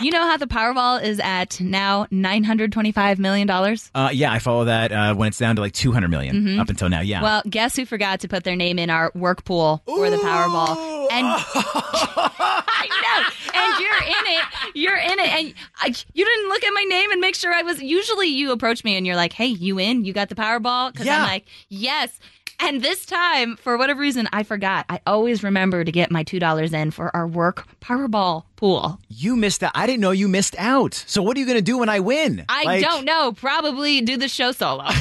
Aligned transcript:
You 0.00 0.10
know 0.12 0.22
how 0.22 0.36
the 0.36 0.46
Powerball 0.46 1.02
is 1.02 1.18
at 1.20 1.60
now 1.60 2.06
$925 2.12 3.18
million? 3.18 3.50
Uh, 3.50 4.10
yeah, 4.12 4.32
I 4.32 4.38
follow 4.38 4.64
that 4.66 4.92
uh, 4.92 5.14
when 5.14 5.28
it's 5.28 5.38
down 5.38 5.56
to 5.56 5.62
like 5.62 5.72
200 5.72 6.08
million 6.08 6.58
up 6.60 6.68
until 6.68 6.88
now. 6.88 7.00
Yeah. 7.00 7.22
Well, 7.22 7.42
guess 7.48 7.74
who 7.76 7.84
forgot 7.84 8.20
to 8.20 8.28
put 8.28 8.44
their 8.44 8.56
name 8.56 8.78
in 8.78 8.90
our 8.90 9.10
work 9.14 9.44
pool 9.44 9.82
for 9.86 10.08
the 10.10 10.16
Powerball? 10.18 11.08
And 11.10 11.26
I 11.90 12.86
know, 13.02 13.58
and 13.58 13.80
you're 13.80 14.02
in 14.04 14.36
it. 14.36 14.44
You're 14.74 14.96
in 14.96 15.18
it, 15.18 15.28
and 15.46 15.54
I, 15.80 15.94
you 16.14 16.24
didn't 16.24 16.48
look 16.48 16.62
at 16.64 16.70
my 16.72 16.84
name 16.88 17.10
and 17.10 17.20
make 17.20 17.34
sure 17.34 17.52
I 17.52 17.62
was. 17.62 17.82
Usually, 17.82 18.28
you 18.28 18.52
approach 18.52 18.84
me 18.84 18.96
and 18.96 19.06
you're 19.06 19.16
like, 19.16 19.32
"Hey, 19.32 19.46
you 19.46 19.78
in? 19.78 20.04
You 20.04 20.12
got 20.12 20.28
the 20.28 20.34
Powerball?" 20.34 20.92
Because 20.92 21.06
Yeah. 21.06 21.16
I'm 21.22 21.22
like, 21.28 21.46
"Yes." 21.68 22.18
And 22.60 22.82
this 22.82 23.06
time, 23.06 23.56
for 23.56 23.78
whatever 23.78 24.00
reason, 24.00 24.28
I 24.32 24.42
forgot. 24.42 24.84
I 24.88 25.00
always 25.06 25.42
remember 25.44 25.84
to 25.84 25.92
get 25.92 26.10
my 26.10 26.22
two 26.24 26.38
dollars 26.38 26.72
in 26.72 26.90
for 26.90 27.14
our 27.14 27.26
work 27.26 27.66
Powerball 27.80 28.44
pool. 28.56 28.98
you 29.08 29.36
missed 29.36 29.62
out. 29.62 29.70
I 29.74 29.86
didn't 29.86 30.00
know 30.00 30.10
you 30.10 30.26
missed 30.28 30.56
out. 30.58 30.92
So 31.06 31.22
what 31.22 31.36
are 31.36 31.40
you 31.40 31.46
going 31.46 31.56
to 31.58 31.62
do 31.62 31.78
when 31.78 31.88
I 31.88 32.00
win? 32.00 32.44
I 32.48 32.64
Like- 32.64 32.82
don't 32.84 33.04
know. 33.04 33.32
Probably 33.32 34.00
do 34.00 34.16
the 34.16 34.28
show 34.28 34.52
solo. 34.52 34.84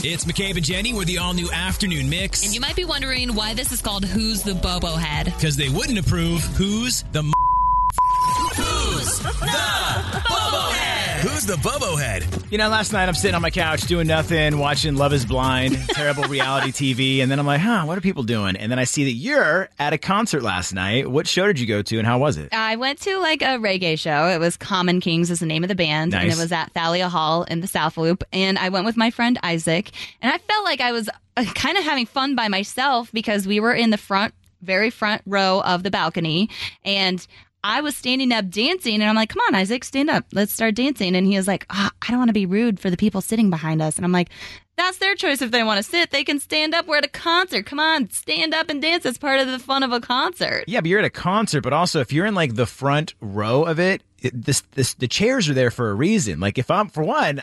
It's 0.00 0.24
McCabe 0.24 0.54
and 0.56 0.64
Jenny 0.64 0.94
with 0.94 1.08
the 1.08 1.18
all 1.18 1.34
new 1.34 1.50
afternoon 1.52 2.08
mix. 2.08 2.44
and 2.44 2.54
you 2.54 2.60
might 2.60 2.76
be 2.76 2.84
wondering 2.84 3.34
why 3.34 3.52
this 3.52 3.72
is 3.72 3.82
called 3.82 4.04
"Who's 4.04 4.42
the 4.42 4.54
Bobo 4.54 4.94
Head." 4.94 5.26
Because 5.26 5.56
they 5.56 5.68
wouldn't 5.68 5.98
approve 5.98 6.40
who's 6.56 7.02
the 7.12 7.22
the 11.48 11.56
Bobo 11.56 11.96
Head? 11.96 12.26
You 12.50 12.58
know, 12.58 12.68
last 12.68 12.92
night 12.92 13.08
I'm 13.08 13.14
sitting 13.14 13.34
on 13.34 13.40
my 13.40 13.48
couch 13.48 13.80
doing 13.82 14.06
nothing, 14.06 14.58
watching 14.58 14.96
Love 14.96 15.14
is 15.14 15.24
Blind, 15.24 15.78
terrible 15.88 16.24
reality 16.24 16.72
TV, 16.72 17.22
and 17.22 17.30
then 17.30 17.38
I'm 17.38 17.46
like, 17.46 17.62
huh, 17.62 17.84
what 17.84 17.96
are 17.96 18.02
people 18.02 18.22
doing? 18.22 18.54
And 18.54 18.70
then 18.70 18.78
I 18.78 18.84
see 18.84 19.04
that 19.04 19.12
you're 19.12 19.70
at 19.78 19.94
a 19.94 19.98
concert 19.98 20.42
last 20.42 20.74
night. 20.74 21.10
What 21.10 21.26
show 21.26 21.46
did 21.46 21.58
you 21.58 21.66
go 21.66 21.80
to 21.80 21.98
and 21.98 22.06
how 22.06 22.18
was 22.18 22.36
it? 22.36 22.52
I 22.52 22.76
went 22.76 23.00
to 23.00 23.18
like 23.18 23.40
a 23.40 23.56
reggae 23.56 23.98
show. 23.98 24.26
It 24.26 24.38
was 24.38 24.58
Common 24.58 25.00
Kings 25.00 25.30
is 25.30 25.40
the 25.40 25.46
name 25.46 25.64
of 25.64 25.68
the 25.68 25.74
band, 25.74 26.14
and 26.14 26.30
it 26.30 26.36
was 26.36 26.52
at 26.52 26.70
Thalia 26.72 27.08
Hall 27.08 27.44
in 27.44 27.60
the 27.60 27.66
South 27.66 27.96
Loop. 27.96 28.24
And 28.30 28.58
I 28.58 28.68
went 28.68 28.84
with 28.84 28.98
my 28.98 29.10
friend 29.10 29.38
Isaac, 29.42 29.90
and 30.20 30.30
I 30.30 30.36
felt 30.36 30.64
like 30.64 30.82
I 30.82 30.92
was 30.92 31.08
uh, 31.38 31.44
kind 31.54 31.78
of 31.78 31.84
having 31.84 32.04
fun 32.04 32.34
by 32.34 32.48
myself 32.48 33.10
because 33.10 33.46
we 33.46 33.58
were 33.58 33.72
in 33.72 33.88
the 33.88 33.96
front, 33.96 34.34
very 34.60 34.90
front 34.90 35.22
row 35.24 35.62
of 35.62 35.82
the 35.82 35.90
balcony, 35.90 36.50
and. 36.84 37.26
I 37.64 37.80
was 37.80 37.96
standing 37.96 38.32
up 38.32 38.48
dancing, 38.48 38.94
and 38.94 39.04
I'm 39.04 39.16
like, 39.16 39.30
"Come 39.30 39.42
on, 39.48 39.54
Isaac, 39.54 39.84
stand 39.84 40.10
up. 40.10 40.26
Let's 40.32 40.52
start 40.52 40.74
dancing." 40.74 41.16
And 41.16 41.26
he 41.26 41.36
was 41.36 41.48
like, 41.48 41.66
"Ah, 41.70 41.90
"I 42.02 42.10
don't 42.10 42.18
want 42.18 42.28
to 42.28 42.34
be 42.34 42.46
rude 42.46 42.78
for 42.78 42.90
the 42.90 42.96
people 42.96 43.20
sitting 43.20 43.50
behind 43.50 43.82
us." 43.82 43.96
And 43.96 44.04
I'm 44.04 44.12
like, 44.12 44.30
"That's 44.76 44.98
their 44.98 45.14
choice. 45.14 45.42
If 45.42 45.50
they 45.50 45.64
want 45.64 45.78
to 45.78 45.82
sit, 45.82 46.10
they 46.10 46.24
can 46.24 46.38
stand 46.38 46.74
up. 46.74 46.86
We're 46.86 46.98
at 46.98 47.04
a 47.04 47.08
concert. 47.08 47.66
Come 47.66 47.80
on, 47.80 48.10
stand 48.10 48.54
up 48.54 48.70
and 48.70 48.80
dance. 48.80 49.04
It's 49.04 49.18
part 49.18 49.40
of 49.40 49.48
the 49.48 49.58
fun 49.58 49.82
of 49.82 49.92
a 49.92 50.00
concert." 50.00 50.64
Yeah, 50.68 50.80
but 50.80 50.88
you're 50.88 51.00
at 51.00 51.04
a 51.04 51.10
concert, 51.10 51.62
but 51.62 51.72
also 51.72 52.00
if 52.00 52.12
you're 52.12 52.26
in 52.26 52.34
like 52.34 52.54
the 52.54 52.66
front 52.66 53.14
row 53.20 53.64
of 53.64 53.80
it, 53.80 54.02
it 54.20 54.44
this 54.44 54.62
this 54.72 54.94
the 54.94 55.08
chairs 55.08 55.48
are 55.48 55.54
there 55.54 55.70
for 55.70 55.90
a 55.90 55.94
reason. 55.94 56.40
Like 56.40 56.58
if 56.58 56.70
I'm 56.70 56.88
for 56.88 57.02
one, 57.02 57.42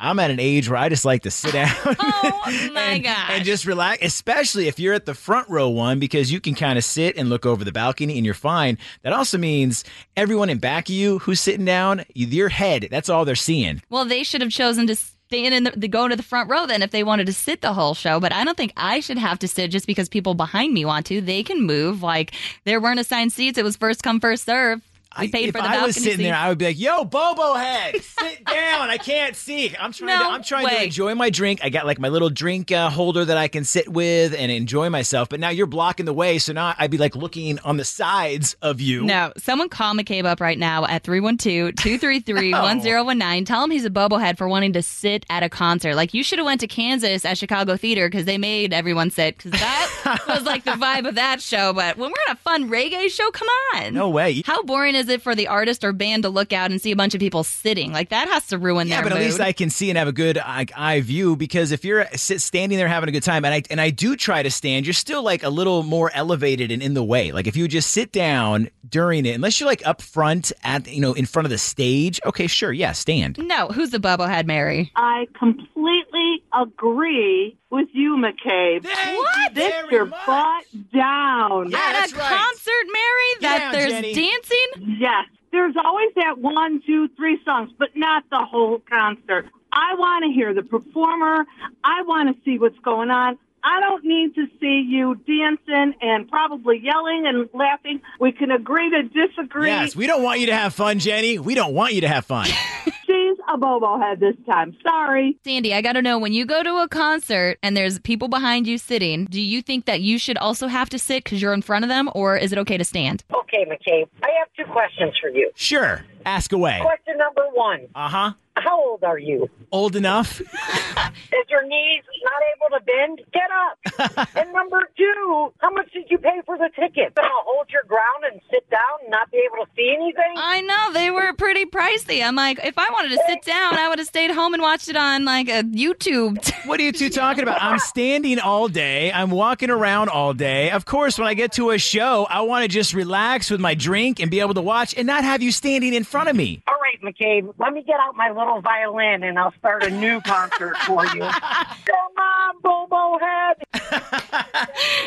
I'm 0.00 0.18
at 0.18 0.30
an 0.30 0.40
age 0.40 0.68
where 0.68 0.78
I 0.78 0.88
just 0.88 1.04
like 1.04 1.22
to 1.22 1.30
sit 1.30 1.52
down. 1.52 1.74
Oh 2.18 2.70
my 2.72 2.80
and, 2.80 3.06
and 3.06 3.44
just 3.44 3.66
relax, 3.66 4.02
especially 4.02 4.68
if 4.68 4.78
you're 4.78 4.94
at 4.94 5.04
the 5.04 5.14
front 5.14 5.48
row 5.48 5.68
one, 5.68 5.98
because 5.98 6.30
you 6.30 6.40
can 6.40 6.54
kind 6.54 6.78
of 6.78 6.84
sit 6.84 7.16
and 7.16 7.28
look 7.28 7.44
over 7.44 7.64
the 7.64 7.72
balcony 7.72 8.16
and 8.16 8.24
you're 8.24 8.34
fine. 8.34 8.78
That 9.02 9.12
also 9.12 9.36
means 9.36 9.84
everyone 10.16 10.48
in 10.48 10.58
back 10.58 10.88
of 10.88 10.94
you 10.94 11.18
who's 11.20 11.40
sitting 11.40 11.64
down, 11.64 12.04
your 12.14 12.48
head, 12.48 12.88
that's 12.90 13.08
all 13.08 13.24
they're 13.24 13.34
seeing. 13.34 13.82
Well, 13.90 14.04
they 14.04 14.22
should 14.22 14.40
have 14.42 14.50
chosen 14.50 14.86
to 14.86 14.96
stand 14.96 15.54
in 15.54 15.64
the, 15.64 15.70
to 15.72 15.88
go 15.88 16.08
to 16.08 16.16
the 16.16 16.22
front 16.22 16.48
row 16.48 16.66
then 16.66 16.82
if 16.82 16.90
they 16.90 17.02
wanted 17.02 17.26
to 17.26 17.32
sit 17.32 17.60
the 17.60 17.72
whole 17.72 17.94
show. 17.94 18.20
But 18.20 18.32
I 18.32 18.44
don't 18.44 18.56
think 18.56 18.72
I 18.76 19.00
should 19.00 19.18
have 19.18 19.38
to 19.40 19.48
sit 19.48 19.70
just 19.70 19.86
because 19.86 20.08
people 20.08 20.34
behind 20.34 20.72
me 20.72 20.84
want 20.84 21.06
to. 21.06 21.20
They 21.20 21.42
can 21.42 21.62
move. 21.62 22.02
Like 22.02 22.32
there 22.64 22.80
weren't 22.80 23.00
assigned 23.00 23.32
seats. 23.32 23.58
It 23.58 23.64
was 23.64 23.76
first 23.76 24.02
come 24.02 24.20
first 24.20 24.44
serve. 24.44 24.82
We 25.18 25.26
I- 25.26 25.30
paid 25.30 25.48
if 25.48 25.54
for 25.54 25.60
the 25.62 25.68
I 25.68 25.82
was 25.84 25.94
sitting 25.96 26.16
seat. 26.18 26.22
there, 26.22 26.34
I 26.34 26.48
would 26.48 26.58
be 26.58 26.66
like, 26.66 26.78
"Yo, 26.78 27.04
Bobo 27.04 27.54
head, 27.54 28.02
sit 28.20 28.44
down. 28.44 28.90
I 28.90 28.98
can't 28.98 29.34
see. 29.36 29.74
I'm 29.76 29.92
trying. 29.92 30.18
No 30.18 30.24
to, 30.24 30.30
I'm 30.34 30.42
trying 30.42 30.66
to 30.68 30.82
enjoy 30.84 31.14
my 31.14 31.30
drink. 31.30 31.60
I 31.62 31.68
got 31.70 31.86
like 31.86 31.98
my 31.98 32.08
little 32.08 32.30
drink 32.30 32.70
uh, 32.72 32.90
holder 32.90 33.24
that 33.24 33.36
I 33.36 33.48
can 33.48 33.64
sit 33.64 33.88
with 33.88 34.34
and 34.34 34.50
enjoy 34.52 34.90
myself. 34.90 35.28
But 35.28 35.40
now 35.40 35.48
you're 35.50 35.66
blocking 35.66 36.06
the 36.06 36.12
way, 36.12 36.38
so 36.38 36.52
now 36.52 36.74
I'd 36.78 36.90
be 36.90 36.98
like 36.98 37.16
looking 37.16 37.58
on 37.60 37.76
the 37.76 37.84
sides 37.84 38.54
of 38.62 38.80
you. 38.80 39.04
no, 39.04 39.32
someone 39.36 39.68
call 39.68 39.94
McCabe 39.94 40.24
up 40.24 40.40
right 40.40 40.58
now 40.58 40.84
at 40.86 41.02
312-233-1019. 41.04 43.46
Tell 43.46 43.64
him 43.64 43.70
he's 43.70 43.84
a 43.84 43.90
bobblehead 43.90 44.36
for 44.38 44.48
wanting 44.48 44.72
to 44.74 44.82
sit 44.82 45.24
at 45.30 45.42
a 45.42 45.48
concert. 45.48 45.94
Like 45.94 46.14
you 46.14 46.22
should 46.22 46.38
have 46.38 46.46
went 46.46 46.60
to 46.60 46.66
Kansas 46.66 47.24
at 47.24 47.38
Chicago 47.38 47.76
Theater 47.76 48.08
because 48.08 48.24
they 48.24 48.38
made 48.38 48.72
everyone 48.72 49.10
sit 49.10 49.36
because 49.36 49.52
that 49.52 50.20
was 50.28 50.44
like 50.44 50.64
the 50.64 50.72
vibe 50.72 51.08
of 51.08 51.14
that 51.16 51.40
show. 51.42 51.72
But 51.72 51.96
when 51.96 52.10
we're 52.10 52.30
at 52.30 52.36
a 52.36 52.40
fun 52.40 52.70
reggae 52.70 53.10
show, 53.10 53.30
come 53.30 53.48
on. 53.74 53.94
No 53.94 54.08
way. 54.08 54.42
How 54.44 54.62
boring 54.62 54.94
is 54.94 55.05
it 55.08 55.22
for 55.22 55.34
the 55.34 55.48
artist 55.48 55.84
or 55.84 55.92
band 55.92 56.22
to 56.24 56.28
look 56.28 56.52
out 56.52 56.70
and 56.70 56.80
see 56.80 56.92
a 56.92 56.96
bunch 56.96 57.14
of 57.14 57.20
people 57.20 57.44
sitting? 57.44 57.92
Like 57.92 58.08
that 58.10 58.28
has 58.28 58.46
to 58.48 58.58
ruin 58.58 58.88
Yeah, 58.88 58.96
their 58.96 59.04
but 59.04 59.12
at 59.12 59.18
mood. 59.18 59.26
least 59.26 59.40
I 59.40 59.52
can 59.52 59.70
see 59.70 59.88
and 59.90 59.98
have 59.98 60.08
a 60.08 60.12
good 60.12 60.38
eye, 60.38 60.66
eye 60.76 61.00
view 61.00 61.36
because 61.36 61.72
if 61.72 61.84
you're 61.84 62.02
uh, 62.02 62.08
sit, 62.16 62.40
standing 62.40 62.78
there 62.78 62.88
having 62.88 63.08
a 63.08 63.12
good 63.12 63.22
time, 63.22 63.44
and 63.44 63.54
I 63.54 63.62
and 63.70 63.80
I 63.80 63.90
do 63.90 64.16
try 64.16 64.42
to 64.42 64.50
stand, 64.50 64.86
you're 64.86 64.92
still 64.94 65.22
like 65.22 65.42
a 65.42 65.48
little 65.50 65.82
more 65.82 66.10
elevated 66.14 66.70
and 66.70 66.82
in 66.82 66.94
the 66.94 67.04
way. 67.04 67.32
Like 67.32 67.46
if 67.46 67.56
you 67.56 67.68
just 67.68 67.90
sit 67.90 68.12
down 68.12 68.70
during 68.88 69.26
it, 69.26 69.32
unless 69.34 69.58
you're 69.60 69.68
like 69.68 69.86
up 69.86 70.00
front 70.02 70.52
at 70.62 70.86
you 70.88 71.00
know 71.00 71.12
in 71.12 71.26
front 71.26 71.46
of 71.46 71.50
the 71.50 71.58
stage, 71.58 72.20
okay, 72.24 72.46
sure, 72.46 72.72
yeah, 72.72 72.92
stand. 72.92 73.38
no, 73.38 73.68
who's 73.68 73.90
the 73.90 73.98
bubblehead, 73.98 74.46
Mary? 74.46 74.92
I 74.96 75.26
completely 75.38 76.05
agree 76.52 77.56
with 77.70 77.88
you, 77.92 78.16
McCabe. 78.16 78.84
What? 78.84 79.54
Sit 79.54 79.90
your 79.90 80.06
butt 80.06 80.64
down. 80.92 81.70
Yeah, 81.70 81.78
at 81.78 81.92
that's 81.92 82.12
a 82.12 82.16
right. 82.16 82.28
concert, 82.28 82.86
Mary, 82.92 83.30
Get 83.34 83.40
that 83.42 83.58
down, 83.58 83.72
there's 83.72 83.92
Jenny. 83.92 84.14
dancing. 84.14 84.96
Yes. 84.98 85.26
There's 85.52 85.74
always 85.82 86.10
that 86.16 86.38
one, 86.38 86.82
two, 86.86 87.08
three 87.16 87.38
songs, 87.44 87.70
but 87.78 87.90
not 87.94 88.24
the 88.30 88.44
whole 88.44 88.80
concert. 88.90 89.46
I 89.72 89.94
want 89.96 90.24
to 90.24 90.30
hear 90.32 90.52
the 90.54 90.62
performer. 90.62 91.44
I 91.84 92.02
want 92.02 92.34
to 92.34 92.42
see 92.44 92.58
what's 92.58 92.78
going 92.80 93.10
on. 93.10 93.38
I 93.66 93.80
don't 93.80 94.04
need 94.04 94.36
to 94.36 94.46
see 94.60 94.86
you 94.88 95.16
dancing 95.26 95.94
and 96.00 96.28
probably 96.30 96.78
yelling 96.78 97.24
and 97.26 97.48
laughing. 97.52 98.00
We 98.20 98.30
can 98.30 98.52
agree 98.52 98.88
to 98.90 99.02
disagree. 99.02 99.66
Yes, 99.66 99.96
we 99.96 100.06
don't 100.06 100.22
want 100.22 100.38
you 100.38 100.46
to 100.46 100.54
have 100.54 100.72
fun, 100.72 101.00
Jenny. 101.00 101.40
We 101.40 101.56
don't 101.56 101.74
want 101.74 101.92
you 101.92 102.00
to 102.02 102.08
have 102.08 102.24
fun. 102.24 102.46
She's 103.06 103.36
a 103.52 103.58
bobo 103.58 103.98
head 103.98 104.20
this 104.20 104.36
time. 104.48 104.76
Sorry. 104.84 105.36
Sandy, 105.42 105.74
I 105.74 105.80
got 105.80 105.94
to 105.94 106.02
know 106.02 106.16
when 106.16 106.32
you 106.32 106.46
go 106.46 106.62
to 106.62 106.76
a 106.78 106.88
concert 106.88 107.58
and 107.60 107.76
there's 107.76 107.98
people 107.98 108.28
behind 108.28 108.68
you 108.68 108.78
sitting, 108.78 109.24
do 109.24 109.40
you 109.40 109.62
think 109.62 109.86
that 109.86 110.00
you 110.00 110.16
should 110.16 110.38
also 110.38 110.68
have 110.68 110.88
to 110.90 110.98
sit 110.98 111.24
because 111.24 111.42
you're 111.42 111.52
in 111.54 111.62
front 111.62 111.84
of 111.84 111.88
them, 111.88 112.08
or 112.14 112.36
is 112.36 112.52
it 112.52 112.58
okay 112.58 112.76
to 112.76 112.84
stand? 112.84 113.24
Okay, 113.34 113.64
McCabe, 113.64 114.08
I 114.22 114.28
have 114.38 114.48
two 114.56 114.70
questions 114.72 115.14
for 115.20 115.28
you. 115.28 115.50
Sure, 115.56 116.04
ask 116.24 116.52
away. 116.52 116.78
Question 116.82 117.18
number 117.18 117.46
one 117.52 117.88
Uh 117.96 118.08
huh. 118.08 118.32
How 118.66 118.84
old 118.84 119.04
are 119.04 119.18
you? 119.18 119.48
Old 119.70 119.94
enough? 119.94 120.40
Is 120.40 121.46
your 121.48 121.64
knees 121.64 122.02
not 122.24 122.42
able 122.52 122.76
to 122.76 122.84
bend? 122.84 123.20
Get 123.32 123.48
up. 123.52 124.28
and 124.36 124.52
number 124.52 124.90
two, 124.96 125.52
how 125.58 125.70
much 125.70 125.92
did 125.92 126.06
you 126.10 126.18
pay 126.18 126.40
for 126.44 126.58
the 126.58 126.68
ticket? 126.74 127.14
Gonna 127.14 127.28
hold 127.44 127.68
your 127.70 127.84
ground 127.86 128.24
and 128.32 128.40
sit 128.50 128.68
down 128.68 128.80
and 129.02 129.10
not 129.12 129.30
be 129.30 129.38
able 129.46 129.64
to 129.64 129.70
see 129.76 129.94
anything? 129.96 130.34
I 130.36 130.62
know 130.62 130.92
they 130.92 131.12
were 131.12 131.32
pretty 131.34 131.64
pricey. 131.64 132.26
I'm 132.26 132.34
like, 132.34 132.58
if 132.64 132.76
I 132.76 132.88
wanted 132.90 133.10
to 133.10 133.22
sit 133.28 133.42
down, 133.42 133.76
I 133.76 133.88
would 133.88 134.00
have 134.00 134.08
stayed 134.08 134.32
home 134.32 134.52
and 134.52 134.60
watched 134.62 134.88
it 134.88 134.96
on 134.96 135.24
like 135.24 135.48
a 135.48 135.62
YouTube. 135.62 136.36
What 136.66 136.80
are 136.80 136.82
you 136.82 136.90
two 136.90 137.10
talking 137.10 137.44
about? 137.44 137.62
I'm 137.62 137.78
standing 137.78 138.40
all 138.40 138.66
day. 138.66 139.12
I'm 139.12 139.30
walking 139.30 139.70
around 139.70 140.08
all 140.08 140.34
day. 140.34 140.72
Of 140.72 140.84
course, 140.84 141.16
when 141.16 141.28
I 141.28 141.34
get 141.34 141.52
to 141.52 141.70
a 141.70 141.78
show, 141.78 142.26
I 142.28 142.40
want 142.40 142.64
to 142.64 142.68
just 142.68 142.92
relax 142.92 143.50
with 143.52 143.60
my 143.60 143.74
drink 143.74 144.18
and 144.18 144.32
be 144.32 144.40
able 144.40 144.54
to 144.54 144.62
watch 144.62 144.92
and 144.96 145.06
not 145.06 145.22
have 145.22 145.42
you 145.42 145.52
standing 145.52 145.94
in 145.94 146.02
front 146.02 146.28
of 146.28 146.34
me. 146.34 146.62
All 146.66 146.75
right, 147.02 147.14
McCabe, 147.14 147.54
let 147.58 147.72
me 147.72 147.82
get 147.82 147.98
out 148.00 148.16
my 148.16 148.30
little 148.30 148.60
violin 148.60 149.22
and 149.22 149.38
I'll 149.38 149.52
start 149.58 149.84
a 149.84 149.90
new 149.90 150.20
concert 150.20 150.76
for 150.78 151.04
you. 151.06 151.20
Come 151.20 152.16
on, 152.18 152.60
Bobo 152.62 153.18
Head. 153.18 153.56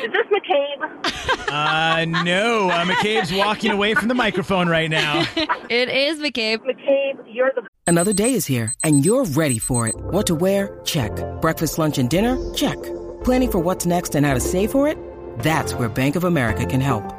Is 0.04 0.12
this 0.12 0.28
McCabe? 0.28 1.50
Uh, 1.50 2.06
no. 2.24 2.70
Uh, 2.70 2.86
McCabe's 2.86 3.34
walking 3.34 3.72
away 3.72 3.94
from 3.94 4.08
the 4.08 4.14
microphone 4.14 4.68
right 4.68 4.90
now. 4.90 5.26
it 5.36 5.90
is 5.90 6.20
McCabe. 6.20 6.60
McCabe, 6.60 7.24
you're 7.28 7.52
the 7.56 7.68
Another 7.88 8.14
day 8.14 8.36
is 8.36 8.46
here, 8.46 8.72
and 8.84 9.04
you're 9.04 9.26
ready 9.26 9.58
for 9.58 9.88
it. 9.88 9.96
What 9.98 10.28
to 10.28 10.36
wear? 10.36 10.80
Check. 10.86 11.12
Breakfast, 11.42 11.80
lunch, 11.80 11.98
and 11.98 12.08
dinner? 12.08 12.38
Check. 12.54 12.78
Planning 13.24 13.52
for 13.52 13.60
what's 13.60 13.88
next 13.88 14.14
and 14.14 14.26
how 14.26 14.36
to 14.36 14.40
save 14.40 14.72
for 14.72 14.88
it? 14.88 14.96
That's 15.40 15.74
where 15.74 15.90
Bank 15.90 16.16
of 16.16 16.24
America 16.24 16.68
can 16.68 16.82
help. 16.82 17.19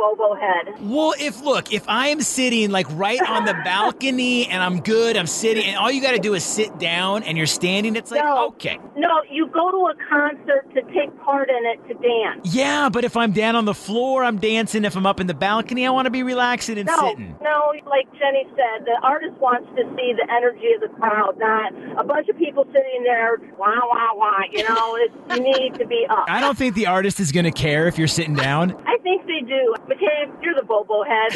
Bobo 0.00 0.34
head. 0.34 0.74
Well, 0.80 1.12
if 1.20 1.42
look, 1.42 1.72
if 1.72 1.86
I 1.88 2.08
am 2.08 2.22
sitting 2.22 2.70
like 2.70 2.86
right 2.92 3.20
on 3.28 3.44
the 3.44 3.52
balcony 3.64 4.46
and 4.48 4.62
I'm 4.62 4.80
good, 4.80 5.16
I'm 5.16 5.26
sitting, 5.26 5.64
and 5.64 5.76
all 5.76 5.90
you 5.90 6.00
got 6.00 6.12
to 6.12 6.18
do 6.18 6.32
is 6.34 6.42
sit 6.42 6.78
down 6.78 7.22
and 7.24 7.36
you're 7.36 7.46
standing, 7.46 7.96
it's 7.96 8.10
like, 8.10 8.22
No. 8.24 8.48
okay. 8.48 8.78
No, 8.96 9.08
you 9.30 9.46
go 9.48 9.70
to 9.70 9.76
a 9.92 9.94
concert 10.08 10.66
to 10.74 10.82
take 10.94 11.14
part 11.22 11.50
in 11.50 11.66
it 11.66 11.86
to 11.88 11.94
dance. 11.94 12.54
Yeah, 12.54 12.88
but 12.88 13.04
if 13.04 13.16
I'm 13.16 13.32
down 13.32 13.56
on 13.56 13.64
the 13.66 13.74
floor, 13.74 14.24
I'm 14.24 14.38
dancing. 14.38 14.84
If 14.84 14.96
I'm 14.96 15.04
up 15.06 15.20
in 15.20 15.26
the 15.26 15.34
balcony, 15.34 15.86
I 15.86 15.90
want 15.90 16.06
to 16.06 16.10
be 16.10 16.22
relaxing 16.22 16.78
and 16.78 16.86
No, 16.86 16.96
sitting. 17.10 17.36
no, 17.42 17.72
like 17.86 18.10
Jenny 18.18 18.46
said, 18.56 18.86
the 18.86 18.98
artist 19.02 19.36
wants 19.38 19.68
to 19.76 19.82
see 19.96 20.14
the 20.16 20.26
energy 20.32 20.72
of 20.74 20.80
the 20.80 20.88
crowd, 20.96 21.36
not 21.38 21.72
a 22.00 22.04
bunch 22.04 22.28
of 22.28 22.38
people 22.38 22.64
sitting 22.66 23.02
there, 23.04 23.36
wah, 23.58 23.68
wah, 23.90 24.14
wah. 24.14 24.40
You 24.50 24.66
know, 24.68 24.96
it's, 24.96 25.14
you 25.36 25.40
need 25.42 25.74
to 25.78 25.86
be 25.86 26.06
up. 26.08 26.24
I 26.28 26.40
don't 26.40 26.56
think 26.56 26.74
the 26.74 26.86
artist 26.86 27.20
is 27.20 27.32
going 27.32 27.44
to 27.44 27.50
care 27.52 27.86
if 27.86 27.98
you're 27.98 28.08
sitting 28.08 28.34
down. 28.34 28.72
I 28.86 28.96
do. 29.50 29.74
McCabe, 29.88 30.42
you're 30.42 30.54
the 30.54 30.62
Bobo 30.62 31.02
head. 31.02 31.32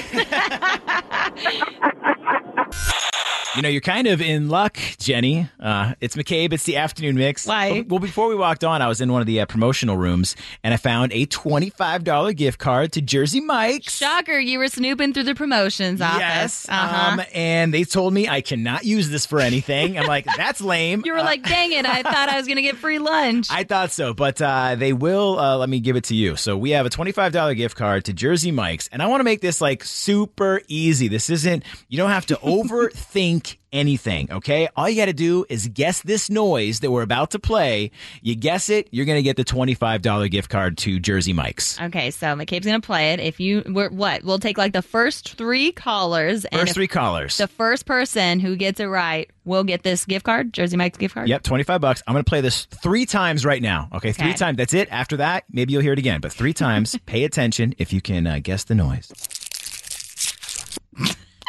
You 3.57 3.63
know, 3.63 3.69
you're 3.69 3.81
kind 3.81 4.09
of 4.09 4.21
in 4.21 4.49
luck, 4.49 4.79
Jenny. 4.99 5.49
Uh, 5.61 5.95
it's 6.01 6.17
McCabe. 6.17 6.53
It's 6.53 6.65
the 6.65 6.77
afternoon 6.77 7.15
mix. 7.15 7.47
Why? 7.47 7.85
Well, 7.89 8.01
before 8.01 8.27
we 8.29 8.35
walked 8.35 8.65
on, 8.65 8.83
I 8.83 8.89
was 8.89 9.01
in 9.01 9.13
one 9.13 9.21
of 9.21 9.29
the 9.29 9.41
uh, 9.41 9.47
promotional 9.47 9.97
rooms 9.97 10.35
and 10.65 10.75
I 10.75 10.77
found 10.77 11.13
a 11.13 11.27
$25 11.27 12.37
gift 12.37 12.59
card 12.59 12.93
to 12.93 13.01
Jersey 13.01 13.41
Mike's. 13.41 13.97
Shocker, 13.97 14.39
you 14.39 14.59
were 14.59 14.67
snooping 14.67 15.13
through 15.13 15.23
the 15.23 15.37
promotions 15.37 16.01
office. 16.01 16.19
Yes. 16.19 16.67
Uh-huh. 16.69 17.13
Um, 17.13 17.23
and 17.33 17.73
they 17.73 17.85
told 17.85 18.13
me 18.13 18.29
I 18.29 18.41
cannot 18.41 18.85
use 18.85 19.09
this 19.09 19.25
for 19.25 19.39
anything. 19.39 19.99
I'm 19.99 20.07
like, 20.07 20.25
that's 20.37 20.61
lame. 20.61 21.03
you 21.05 21.13
were 21.13 21.21
like, 21.23 21.45
dang 21.45 21.71
it, 21.73 21.87
I 21.87 22.03
thought 22.03 22.29
I 22.29 22.37
was 22.37 22.47
going 22.47 22.57
to 22.57 22.63
get 22.63 22.77
free 22.77 22.99
lunch. 22.99 23.49
I 23.51 23.63
thought 23.63 23.93
so, 23.93 24.15
but 24.15 24.43
uh, 24.43 24.75
they 24.75 24.93
will 24.93 25.39
uh, 25.39 25.57
let 25.59 25.69
me 25.69 25.79
give 25.79 25.95
it 25.95 26.05
to 26.05 26.15
you. 26.17 26.35
So 26.35 26.57
we 26.57 26.71
have 26.71 26.87
a 26.87 26.91
$25 26.91 27.57
gift 27.57 27.77
card 27.77 28.05
to 28.07 28.13
Jersey 28.13 28.51
Mike's, 28.51 28.89
and 28.89 29.01
I 29.01 29.07
want 29.07 29.21
to 29.21 29.25
make 29.25 29.41
this 29.43 29.61
like 29.61 29.85
super 29.85 30.61
easy. 30.67 31.07
This 31.07 31.31
isn't, 31.31 31.63
you 31.89 31.99
don't 31.99 32.11
have 32.11 32.27
to 32.27 32.35
overthink 32.37 33.44
anything, 33.73 34.31
okay? 34.31 34.69
All 34.77 34.89
you 34.89 34.97
got 34.97 35.07
to 35.07 35.13
do 35.13 35.45
is 35.49 35.67
guess 35.69 36.03
this 36.03 36.31
noise 36.31 36.81
that 36.81 36.91
we're 36.91 37.03
about 37.03 37.33
to 37.33 37.39
play. 37.39 37.91
You 38.23 38.35
guess 38.37 38.69
it, 38.69 38.89
you're 38.93 39.05
going 39.07 39.19
to 39.19 39.23
get 39.23 39.37
the 39.37 39.45
$25 39.45 40.31
gift 40.31 40.49
card 40.51 40.79
to 40.79 41.01
Jersey 41.01 41.33
Mike's. 41.33 41.81
okay, 41.81 42.11
so 42.11 42.29
McCabe's 42.29 42.67
going 42.67 42.81
to 42.81 42.87
play 42.87 43.13
it. 43.13 43.21
If 43.21 43.41
you, 43.41 43.63
we're, 43.67 43.89
what? 43.91 44.23
We'll 44.25 44.39
take 44.39 44.57
like 44.59 44.73
the 44.73 44.83
first 44.83 45.35
three 45.37 45.73
callers. 45.73 46.45
and 46.45 46.61
First 46.61 46.75
three 46.75 46.87
callers. 46.89 47.37
The 47.37 47.49
first 47.49 47.85
person 47.87 48.39
who 48.41 48.55
gets 48.57 48.79
it 48.81 48.87
right 48.87 49.29
will 49.45 49.65
get 49.65 49.83
this 49.83 50.05
gift 50.07 50.25
card, 50.25 50.53
Jersey 50.53 50.77
Mike's 50.77 50.99
gift 50.99 51.15
card. 51.15 51.29
Yep, 51.29 51.43
25 51.43 51.81
bucks. 51.81 52.03
I'm 52.07 52.15
going 52.15 52.25
to 52.25 52.29
play 52.29 52.41
this 52.41 52.67
three 52.67 53.07
times 53.07 53.45
right 53.45 53.61
now. 53.63 53.89
Okay, 53.95 54.13
three 54.13 54.29
Okay. 54.29 54.37
times. 54.39 54.57
That's 54.57 54.75
it. 54.75 54.89
After 54.91 55.17
that, 55.19 55.45
maybe 55.51 55.73
you'll 55.73 55.83
hear 55.83 55.93
it 55.93 55.99
again, 55.99 56.21
but 56.21 56.33
three 56.33 56.53
times. 56.55 56.97
Pay 57.07 57.25
attention 57.25 57.75
if 57.79 57.93
you 57.93 58.01
can 58.01 58.27
uh, 58.27 58.39
guess 58.43 58.65
the 58.65 58.75
noise. 58.75 59.13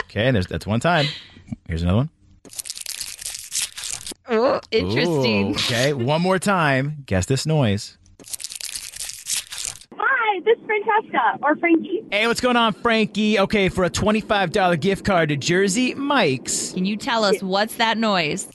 Okay, 0.10 0.32
there's 0.32 0.48
that's 0.48 0.66
one 0.66 0.80
time. 0.80 1.06
Here's 1.68 1.82
another 1.82 1.98
one. 1.98 2.10
Oh, 4.28 4.60
interesting. 4.72 5.50
Ooh, 5.50 5.52
okay, 5.52 5.94
one 5.94 6.22
more 6.22 6.40
time. 6.40 7.04
Guess 7.06 7.28
this 7.28 7.46
noise. 7.46 7.98
Hi, 9.96 10.40
this 10.44 10.58
is 10.58 10.66
Francesca 10.66 11.40
or 11.44 11.56
Frankie. 11.58 12.04
Hey, 12.12 12.28
what's 12.28 12.42
going 12.42 12.58
on, 12.58 12.74
Frankie? 12.74 13.38
Okay, 13.40 13.70
for 13.70 13.84
a 13.84 13.90
$25 13.90 14.80
gift 14.80 15.06
card 15.06 15.30
to 15.30 15.36
Jersey 15.36 15.94
Mike's. 15.94 16.72
Can 16.74 16.86
you 16.86 16.98
tell 16.98 17.24
us 17.24 17.44
what's 17.44 17.76
that 17.76 17.98
noise? 18.00 18.48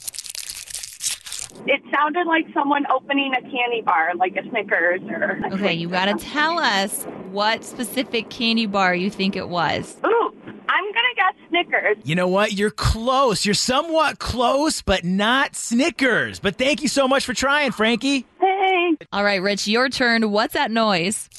It 1.67 1.81
sounded 1.93 2.25
like 2.27 2.47
someone 2.53 2.85
opening 2.91 3.33
a 3.33 3.41
candy 3.41 3.81
bar, 3.81 4.13
like 4.15 4.35
a 4.35 4.41
Snickers 4.49 5.01
or. 5.03 5.39
Okay, 5.53 5.73
you 5.73 5.87
got 5.87 6.05
to 6.05 6.15
tell 6.15 6.57
us 6.57 7.03
what 7.29 7.63
specific 7.63 8.29
candy 8.29 8.65
bar 8.65 8.95
you 8.95 9.09
think 9.09 9.35
it 9.35 9.47
was. 9.47 9.95
Ooh, 10.05 10.09
I'm 10.09 10.11
gonna 10.11 10.30
guess 10.30 10.30
Snickers. 11.51 11.97
You 12.03 12.15
know 12.15 12.27
what? 12.29 12.53
You're 12.53 12.71
close. 12.71 13.45
You're 13.45 13.53
somewhat 13.55 14.19
close, 14.19 14.81
but 14.81 15.03
not 15.03 15.55
Snickers. 15.55 16.39
But 16.39 16.55
thank 16.55 16.81
you 16.81 16.87
so 16.87 17.07
much 17.07 17.25
for 17.25 17.33
trying, 17.33 17.71
Frankie. 17.73 18.25
Hey, 18.39 18.97
All 19.11 19.23
right, 19.23 19.41
Rich, 19.41 19.67
your 19.67 19.89
turn. 19.89 20.31
What's 20.31 20.53
that 20.53 20.71
noise? 20.71 21.29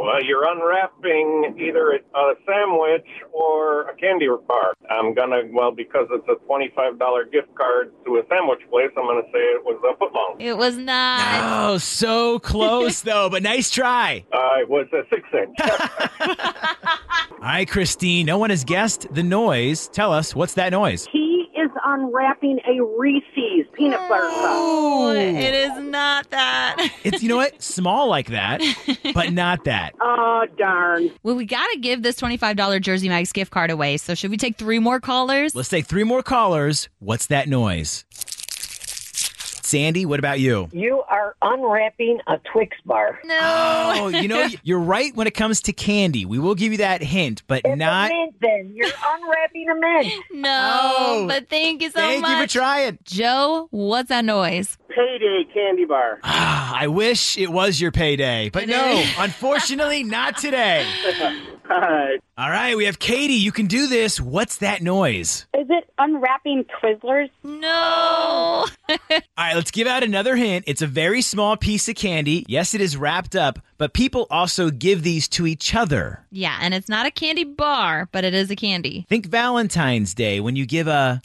Well, 0.00 0.22
you're 0.22 0.46
unwrapping 0.48 1.56
either 1.58 1.90
a 1.92 2.34
sandwich 2.46 3.06
or 3.32 3.88
a 3.88 3.96
candy 3.96 4.28
bar. 4.46 4.74
I'm 4.90 5.12
gonna, 5.12 5.42
well, 5.52 5.72
because 5.72 6.06
it's 6.10 6.26
a 6.28 6.36
$25 6.48 7.32
gift 7.32 7.54
card 7.54 7.92
to 8.06 8.16
a 8.16 8.22
sandwich 8.28 8.60
place, 8.70 8.90
I'm 8.96 9.06
gonna 9.06 9.22
say 9.32 9.38
it 9.38 9.64
was 9.64 9.78
a 9.84 9.96
footlong. 10.00 10.40
It 10.40 10.56
was 10.56 10.76
not. 10.76 11.70
Oh, 11.70 11.78
so 11.78 12.38
close, 12.38 13.00
though, 13.00 13.28
but 13.28 13.42
nice 13.42 13.70
try. 13.70 14.24
Uh, 14.32 14.60
it 14.60 14.68
was 14.68 14.86
a 14.92 15.02
six 15.10 15.28
inch. 15.32 15.56
Hi, 17.40 17.64
Christine, 17.64 18.26
no 18.26 18.38
one 18.38 18.50
has 18.50 18.64
guessed 18.64 19.12
the 19.12 19.22
noise. 19.22 19.88
Tell 19.88 20.12
us, 20.12 20.34
what's 20.34 20.54
that 20.54 20.70
noise? 20.70 21.08
He 21.88 21.94
is 21.94 22.00
unwrapping 22.00 22.58
a 22.66 22.82
Reese's 22.98 23.66
peanut 23.72 24.00
butter 24.08 24.28
cup. 24.28 24.44
Oh, 24.44 25.12
it 25.12 25.54
is 25.54 25.78
not 25.84 26.30
that. 26.30 26.90
It's, 27.04 27.22
you 27.22 27.28
know 27.28 27.36
what? 27.36 27.62
Small 27.62 28.08
like 28.08 28.28
that, 28.28 28.60
but 29.14 29.32
not 29.32 29.64
that. 29.64 29.94
Oh 30.10 30.46
darn! 30.56 31.10
well, 31.22 31.34
we 31.34 31.44
got 31.44 31.66
to 31.72 31.78
give 31.80 32.02
this 32.02 32.16
$25 32.20 32.80
Jersey 32.80 33.08
Mike's 33.08 33.32
gift 33.32 33.50
card 33.50 33.70
away. 33.70 33.96
So, 33.96 34.14
should 34.14 34.30
we 34.30 34.36
take 34.36 34.56
three 34.56 34.78
more 34.78 35.00
callers? 35.00 35.54
Let's 35.54 35.68
take 35.68 35.86
three 35.86 36.04
more 36.04 36.22
callers. 36.22 36.88
What's 36.98 37.26
that 37.26 37.48
noise? 37.48 38.04
Sandy, 39.68 40.06
what 40.06 40.18
about 40.18 40.40
you? 40.40 40.68
You 40.72 41.02
are 41.10 41.36
unwrapping 41.42 42.20
a 42.26 42.38
Twix 42.52 42.74
bar. 42.86 43.18
no. 43.24 43.38
Oh, 43.96 44.08
you 44.08 44.26
know, 44.26 44.48
you're 44.62 44.78
right 44.80 45.14
when 45.14 45.26
it 45.26 45.34
comes 45.34 45.60
to 45.62 45.72
candy. 45.74 46.24
We 46.24 46.38
will 46.38 46.54
give 46.54 46.72
you 46.72 46.78
that 46.78 47.02
hint, 47.02 47.42
but 47.46 47.62
It's 47.66 47.78
not. 47.78 48.10
a 48.10 48.14
mint 48.14 48.34
then. 48.40 48.72
You're 48.74 48.88
unwrapping 48.88 49.68
a 49.68 49.74
mint. 49.74 50.24
No, 50.32 50.94
Oh, 51.00 51.26
but 51.28 51.50
thank 51.50 51.82
you 51.82 51.90
so 51.90 52.00
Thank 52.00 52.22
much. 52.22 52.30
Thank 52.30 52.40
you 52.40 52.46
for 52.46 52.52
trying. 52.52 52.98
Joe, 53.04 53.68
what's 53.70 54.08
that 54.08 54.24
noise? 54.24 54.78
Payday 54.88 55.44
candy 55.52 55.84
bar. 55.84 56.18
Ah, 56.22 56.74
I 56.80 56.86
wish 56.86 57.36
it 57.36 57.50
was 57.50 57.78
your 57.80 57.92
payday, 57.92 58.48
but 58.48 58.62
It 58.64 58.68
no, 58.70 58.84
is. 58.98 59.06
unfortunately, 59.18 60.02
not 60.02 60.38
today. 60.38 60.86
Hi. 61.70 62.18
All 62.38 62.48
right, 62.50 62.76
we 62.76 62.86
have 62.86 62.98
Katie. 62.98 63.34
You 63.34 63.52
can 63.52 63.66
do 63.66 63.88
this. 63.88 64.18
What's 64.20 64.58
that 64.58 64.80
noise? 64.80 65.46
Is 65.58 65.66
it 65.68 65.90
unwrapping 65.98 66.64
Twizzlers? 66.64 67.28
No. 67.44 67.68
All 68.88 68.98
right, 69.36 69.54
let's 69.54 69.70
give 69.70 69.86
out 69.86 70.02
another 70.02 70.34
hint. 70.36 70.64
It's 70.66 70.80
a 70.82 70.86
very 70.86 71.20
small 71.20 71.56
piece 71.56 71.88
of 71.88 71.96
candy. 71.96 72.46
Yes, 72.48 72.74
it 72.74 72.80
is 72.80 72.96
wrapped 72.96 73.36
up, 73.36 73.58
but 73.76 73.92
people 73.92 74.26
also 74.30 74.70
give 74.70 75.02
these 75.02 75.28
to 75.28 75.46
each 75.46 75.74
other. 75.74 76.24
yeah, 76.30 76.58
and 76.60 76.72
it's 76.72 76.88
not 76.88 77.06
a 77.06 77.10
candy 77.10 77.44
bar, 77.44 78.08
but 78.12 78.24
it 78.24 78.32
is 78.34 78.50
a 78.50 78.56
candy. 78.56 79.04
Think 79.08 79.26
Valentine's 79.26 80.14
Day 80.14 80.40
when 80.40 80.56
you 80.56 80.64
give 80.64 80.86
a. 80.88 81.20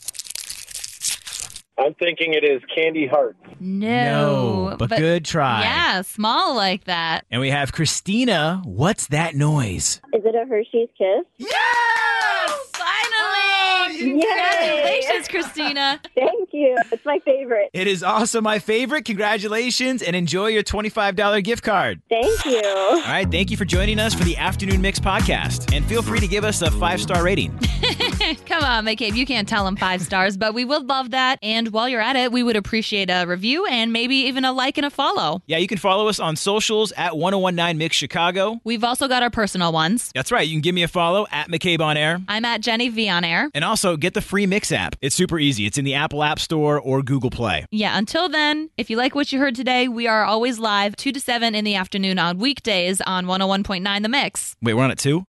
I'm 1.77 1.93
thinking 1.95 2.33
it 2.33 2.43
is 2.43 2.61
candy 2.75 3.07
heart. 3.07 3.35
No. 3.59 4.75
but, 4.77 4.89
good 4.89 5.25
try. 5.25 5.61
Yeah, 5.61 6.01
small 6.03 6.55
like 6.55 6.83
that. 6.85 7.25
And 7.31 7.41
we 7.41 7.49
have 7.49 7.71
Christina. 7.71 8.61
What's 8.63 9.07
that 9.07 9.35
noise? 9.35 9.99
Is 10.13 10.23
it 10.23 10.35
a 10.35 10.45
Hershey's 10.47 10.89
Kiss? 10.97 11.25
Yes! 11.37 12.71
Finally! 12.73 13.42
Yay! 13.91 13.97
Congratulations, 13.99 15.27
Christina. 15.27 16.01
Thank 16.15 16.49
you. 16.53 16.59
you. 16.69 16.77
It's 16.91 17.05
my 17.05 17.19
favorite. 17.19 17.69
It 17.73 17.87
is 17.87 18.03
also 18.03 18.41
my 18.41 18.59
favorite. 18.59 19.05
Congratulations 19.05 20.01
and 20.01 20.15
enjoy 20.15 20.47
your 20.47 20.63
$25 20.63 21.43
gift 21.43 21.63
card. 21.63 22.01
Thank 22.09 22.45
you. 22.45 22.61
All 22.65 23.01
right. 23.01 23.29
Thank 23.29 23.51
you 23.51 23.57
for 23.57 23.65
joining 23.65 23.99
us 23.99 24.13
for 24.13 24.23
the 24.23 24.37
Afternoon 24.37 24.81
Mix 24.81 24.99
podcast. 24.99 25.73
And 25.75 25.85
feel 25.85 26.01
free 26.01 26.19
to 26.19 26.27
give 26.27 26.43
us 26.43 26.61
a 26.61 26.71
five 26.71 27.01
star 27.01 27.23
rating. 27.23 27.57
Come 28.45 28.63
on, 28.63 28.85
McCabe. 28.85 29.15
You 29.15 29.25
can't 29.25 29.47
tell 29.47 29.65
them 29.65 29.75
five 29.75 30.01
stars, 30.01 30.37
but 30.37 30.53
we 30.53 30.63
would 30.65 30.85
love 30.85 31.11
that. 31.11 31.39
And 31.41 31.69
while 31.69 31.89
you're 31.89 32.01
at 32.01 32.15
it, 32.15 32.31
we 32.31 32.43
would 32.43 32.55
appreciate 32.55 33.09
a 33.09 33.25
review 33.25 33.65
and 33.65 33.91
maybe 33.91 34.15
even 34.15 34.45
a 34.45 34.51
like 34.53 34.77
and 34.77 34.85
a 34.85 34.89
follow. 34.89 35.41
Yeah, 35.47 35.57
you 35.57 35.67
can 35.67 35.77
follow 35.77 36.07
us 36.07 36.19
on 36.19 36.35
socials 36.35 36.91
at 36.93 37.17
1019 37.17 37.77
Mix 37.77 37.95
Chicago. 37.95 38.59
We've 38.63 38.83
also 38.83 39.07
got 39.07 39.23
our 39.23 39.29
personal 39.29 39.71
ones. 39.73 40.11
That's 40.13 40.31
right. 40.31 40.47
You 40.47 40.53
can 40.53 40.61
give 40.61 40.75
me 40.75 40.83
a 40.83 40.87
follow 40.87 41.25
at 41.31 41.49
McCabe 41.49 41.81
on 41.81 41.97
Air. 41.97 42.21
I'm 42.27 42.45
at 42.45 42.61
Jenny 42.61 42.89
V 42.89 43.09
on 43.09 43.23
Air. 43.23 43.49
And 43.53 43.63
also 43.63 43.72
get 43.97 44.13
the 44.13 44.21
free 44.21 44.45
Mix 44.45 44.71
app. 44.71 44.95
It's 45.01 45.15
super 45.15 45.39
easy. 45.39 45.65
It's 45.65 45.77
in 45.77 45.85
the 45.85 45.93
Apple 45.95 46.23
App 46.23 46.39
Store 46.39 46.79
or 46.79 47.01
Google 47.01 47.29
Play. 47.29 47.65
Yeah, 47.71 47.97
until 47.97 48.29
then, 48.29 48.69
if 48.77 48.89
you 48.89 48.97
like 48.97 49.15
what 49.15 49.31
you 49.31 49.39
heard 49.39 49.55
today, 49.55 49.87
we 49.87 50.07
are 50.07 50.23
always 50.23 50.59
live 50.59 50.95
2 50.95 51.11
to 51.11 51.19
7 51.19 51.53
in 51.53 51.65
the 51.65 51.75
afternoon 51.75 52.19
on 52.19 52.37
weekdays 52.37 53.01
on 53.01 53.25
101.9 53.25 54.01
The 54.01 54.09
Mix. 54.09 54.55
Wait, 54.61 54.73
we're 54.73 54.83
on 54.83 54.91
at 54.91 54.97
two? 54.97 55.21